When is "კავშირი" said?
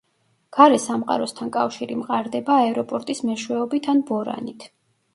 1.59-1.99